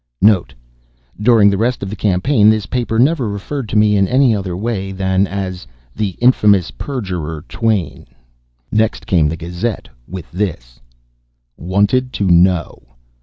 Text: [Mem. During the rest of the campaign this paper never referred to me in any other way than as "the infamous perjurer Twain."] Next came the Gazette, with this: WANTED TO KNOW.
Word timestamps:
[Mem. 0.19 0.45
During 1.21 1.51
the 1.51 1.59
rest 1.59 1.83
of 1.83 1.91
the 1.91 1.95
campaign 1.95 2.49
this 2.49 2.65
paper 2.65 2.97
never 2.97 3.29
referred 3.29 3.69
to 3.69 3.75
me 3.77 3.95
in 3.95 4.07
any 4.07 4.35
other 4.35 4.57
way 4.57 4.91
than 4.91 5.27
as 5.27 5.67
"the 5.95 6.17
infamous 6.19 6.71
perjurer 6.71 7.45
Twain."] 7.47 8.07
Next 8.71 9.05
came 9.05 9.29
the 9.29 9.37
Gazette, 9.37 9.89
with 10.07 10.25
this: 10.31 10.79
WANTED 11.55 12.13
TO 12.13 12.23
KNOW. 12.25 12.81